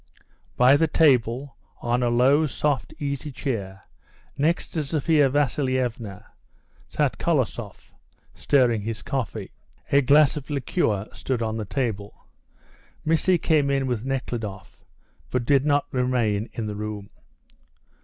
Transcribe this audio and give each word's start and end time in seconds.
By 0.57 0.77
the 0.77 0.87
table, 0.87 1.57
on 1.79 2.01
a 2.01 2.09
low, 2.09 2.47
soft, 2.47 2.91
easy 2.97 3.31
chair, 3.31 3.83
next 4.35 4.69
to 4.69 4.83
Sophia 4.83 5.29
Vasilievna, 5.29 6.25
sat 6.89 7.19
Kolosoff, 7.19 7.93
stirring 8.33 8.81
his 8.81 9.03
coffee. 9.03 9.51
A 9.91 10.01
glass 10.01 10.35
of 10.35 10.49
liqueur 10.49 11.07
stood 11.13 11.43
on 11.43 11.55
the 11.57 11.65
table. 11.65 12.25
Missy 13.05 13.37
came 13.37 13.69
in 13.69 13.85
with 13.85 14.03
Nekhludoff, 14.03 14.75
but 15.29 15.45
did 15.45 15.67
not 15.67 15.85
remain 15.91 16.49
in 16.53 16.65
the 16.65 16.75
room. 16.75 17.11